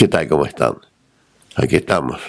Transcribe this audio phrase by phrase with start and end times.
[0.00, 0.26] ¿Qué tal?
[0.28, 0.76] ¿Cómo están?
[1.56, 2.22] Aquí estamos,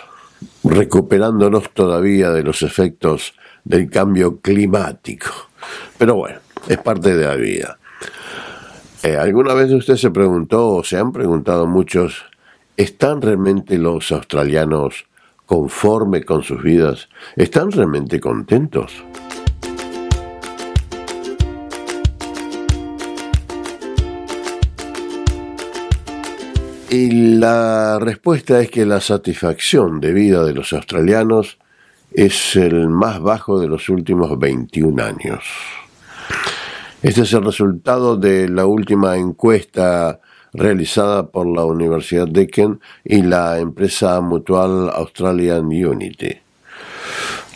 [0.61, 5.29] recuperándonos todavía de los efectos del cambio climático.
[5.97, 7.77] Pero bueno, es parte de la vida.
[9.03, 12.25] Eh, ¿Alguna vez usted se preguntó, o se han preguntado muchos,
[12.75, 15.05] ¿están realmente los australianos
[15.45, 17.07] conforme con sus vidas?
[17.37, 19.01] ¿Están realmente contentos?
[26.93, 31.57] Y la respuesta es que la satisfacción de vida de los australianos
[32.11, 35.41] es el más bajo de los últimos 21 años.
[37.01, 40.19] Este es el resultado de la última encuesta
[40.51, 46.39] realizada por la Universidad Deakin y la empresa mutual Australian Unity.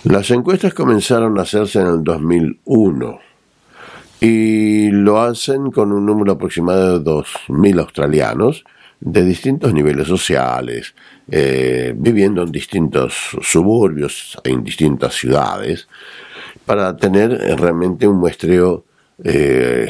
[0.05, 3.20] Las encuestas comenzaron a hacerse en el 2001
[4.22, 8.63] y lo hacen con un número aproximado de 2.000 australianos
[8.99, 10.94] de distintos niveles sociales,
[11.30, 15.88] eh, viviendo en distintos suburbios, en distintas ciudades,
[16.66, 18.86] para tener realmente un muestreo
[19.23, 19.88] eh,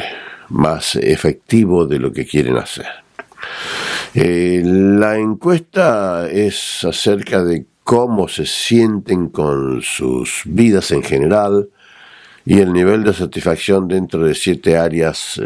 [0.49, 2.87] más efectivo de lo que quieren hacer.
[4.13, 11.69] Eh, la encuesta es acerca de cómo se sienten con sus vidas en general
[12.45, 15.39] y el nivel de satisfacción dentro de siete áreas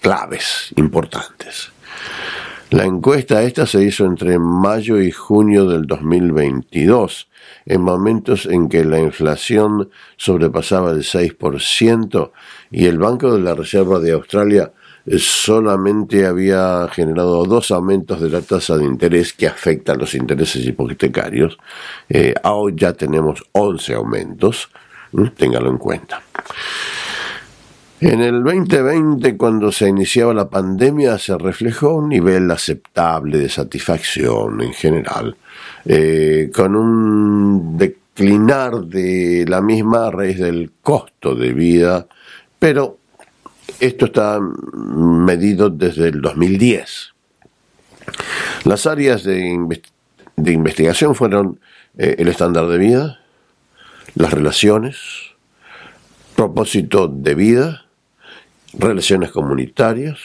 [0.00, 1.72] claves importantes.
[2.70, 7.28] La encuesta esta se hizo entre mayo y junio del 2022,
[7.64, 9.88] en momentos en que la inflación
[10.18, 12.30] sobrepasaba el 6%
[12.70, 14.70] y el Banco de la Reserva de Australia
[15.16, 21.56] solamente había generado dos aumentos de la tasa de interés que afectan los intereses hipotecarios.
[22.10, 24.68] Eh, ahora ya tenemos 11 aumentos,
[25.36, 26.20] téngalo en cuenta.
[28.00, 34.60] En el 2020, cuando se iniciaba la pandemia, se reflejó un nivel aceptable de satisfacción
[34.60, 35.36] en general,
[35.84, 42.06] eh, con un declinar de la misma a raíz del costo de vida,
[42.60, 42.98] pero
[43.80, 47.14] esto está medido desde el 2010.
[48.62, 49.58] Las áreas de,
[50.36, 51.58] investigación fueron
[51.96, 53.18] eh, el estándar de vida,
[54.14, 54.98] las relaciones,
[56.36, 57.87] propósito de vida,
[58.72, 60.18] relaciones comunitarias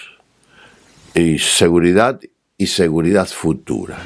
[1.14, 2.20] y seguridad
[2.58, 3.98] y seguridad futura.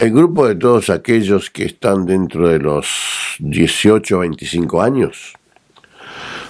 [0.00, 5.34] El grupo de todos aquellos que están dentro de los 18 o 25 años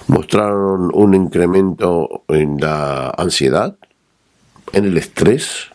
[0.09, 3.77] mostraron un incremento en la ansiedad,
[4.73, 5.67] en el estrés,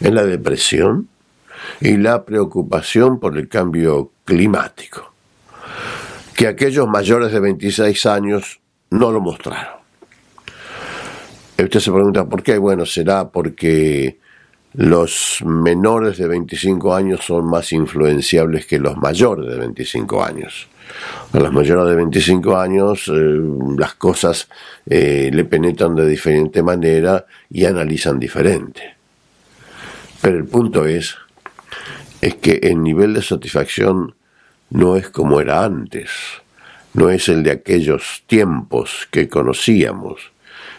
[0.00, 1.08] en la depresión
[1.80, 5.12] y la preocupación por el cambio climático,
[6.34, 9.74] que aquellos mayores de 26 años no lo mostraron.
[11.58, 12.58] Usted se pregunta por qué.
[12.58, 14.18] Bueno, será porque
[14.74, 20.68] los menores de 25 años son más influenciables que los mayores de 25 años.
[21.32, 23.40] A las mayores de 25 años eh,
[23.78, 24.48] las cosas
[24.86, 28.96] eh, le penetran de diferente manera y analizan diferente.
[30.20, 31.16] Pero el punto es,
[32.20, 34.16] es que el nivel de satisfacción
[34.70, 36.10] no es como era antes,
[36.94, 40.32] no es el de aquellos tiempos que conocíamos.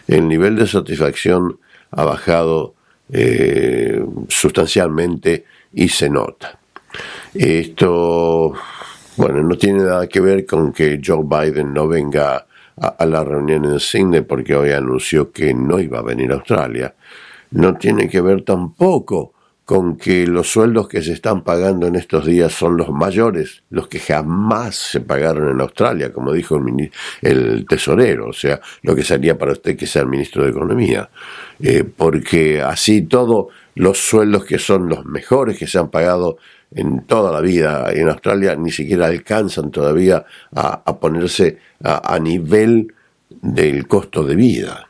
[0.07, 1.59] El nivel de satisfacción
[1.91, 2.75] ha bajado
[3.12, 6.58] eh, sustancialmente y se nota.
[7.34, 8.54] Esto
[9.18, 13.64] bueno, no tiene nada que ver con que Joe Biden no venga a, la reunión
[13.64, 16.94] en Sydney porque hoy anunció que no iba a venir a Australia.
[17.52, 19.34] No tiene que ver tampoco
[19.66, 23.88] con que los sueldos que se están pagando en estos días son los mayores, los
[23.88, 29.04] que jamás se pagaron en Australia, como dijo el, el tesorero, o sea, lo que
[29.04, 31.09] sería para usted que sea el ministro de Economía,
[31.59, 36.38] eh, porque así todo los sueldos que son los mejores que se han pagado
[36.72, 42.94] en toda la vida en Australia ni siquiera alcanzan todavía a, ponerse a, nivel
[43.30, 44.88] del costo de vida.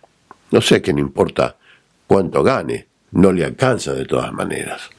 [0.52, 1.56] No sé que no importa
[2.08, 4.90] cuánto gane, no le alcanza de todas maneras.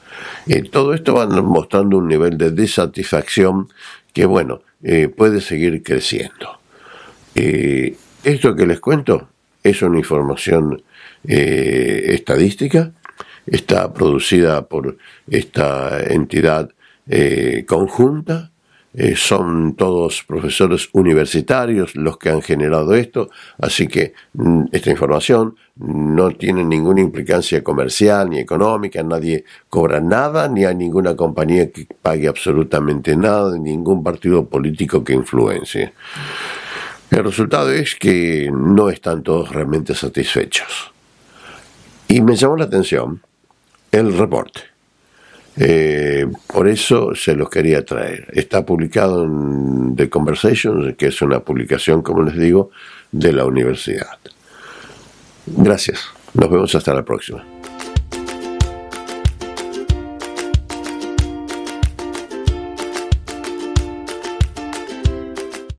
[0.47, 3.69] Eh, todo esto va mostrando un nivel de desatisfacción
[4.13, 6.59] que, bueno, eh, puede seguir creciendo.
[7.35, 9.29] Eh, esto que les cuento
[9.63, 10.83] es una información
[11.23, 12.93] estadística,
[13.45, 14.97] está producida por
[15.29, 16.69] esta entidad
[17.65, 18.51] conjunta
[18.99, 23.29] eh, son todos profesores universitarios los que han generado esto,
[23.59, 30.47] así que mm, esta información no tiene ninguna implicancia comercial ni económica, nadie cobra nada,
[30.47, 35.93] ni hay ninguna compañía que pague absolutamente nada, ni ningún partido político que influencie.
[37.11, 40.91] El resultado es que no están todos realmente satisfechos.
[42.07, 43.21] Y me llamó la atención
[43.91, 44.61] el reporte.
[45.59, 48.27] Eh, por eso se los quería traer.
[48.33, 52.69] Está publicado en The Conversation, que es una publicación, como les digo,
[53.11, 54.19] de la universidad.
[55.47, 56.09] Gracias.
[56.33, 57.43] Nos vemos hasta la próxima.